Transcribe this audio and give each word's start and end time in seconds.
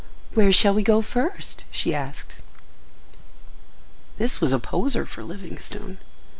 "Where 0.33 0.51
shall 0.51 0.73
we 0.73 0.81
go 0.81 1.03
first?" 1.03 1.65
she 1.69 1.93
asked. 1.93 2.37
This 4.17 4.41
was 4.41 4.51
a 4.51 4.57
poser 4.57 5.05
for 5.05 5.23
Livingstone. 5.23 5.99